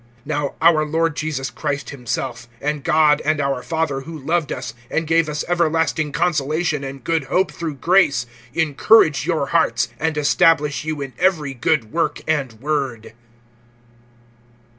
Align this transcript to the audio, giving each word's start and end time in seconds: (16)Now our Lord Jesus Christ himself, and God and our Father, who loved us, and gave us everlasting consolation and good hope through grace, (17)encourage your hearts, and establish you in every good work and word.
(16)Now 0.27 0.55
our 0.63 0.83
Lord 0.83 1.15
Jesus 1.15 1.51
Christ 1.51 1.91
himself, 1.91 2.47
and 2.59 2.83
God 2.83 3.21
and 3.23 3.39
our 3.39 3.61
Father, 3.61 4.01
who 4.01 4.17
loved 4.17 4.51
us, 4.51 4.73
and 4.89 5.05
gave 5.05 5.29
us 5.29 5.45
everlasting 5.47 6.11
consolation 6.11 6.83
and 6.83 7.03
good 7.03 7.25
hope 7.25 7.51
through 7.51 7.75
grace, 7.75 8.25
(17)encourage 8.55 9.27
your 9.27 9.45
hearts, 9.49 9.89
and 9.99 10.17
establish 10.17 10.83
you 10.85 11.01
in 11.01 11.13
every 11.19 11.53
good 11.53 11.91
work 11.91 12.21
and 12.27 12.53
word. 12.53 13.13